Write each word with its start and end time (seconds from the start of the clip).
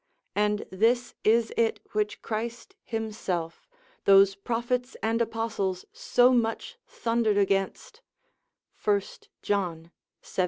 And 0.35 0.65
this 0.71 1.13
is 1.23 1.53
it 1.55 1.79
which 1.91 2.23
Christ 2.23 2.75
himself, 2.83 3.67
those 4.05 4.33
prophets 4.33 4.97
and 5.03 5.21
apostles 5.21 5.85
so 5.93 6.33
much 6.33 6.79
thundered 6.87 7.37
against, 7.37 8.01
1 8.83 8.99
John, 9.43 9.91
xvii. 10.25 10.39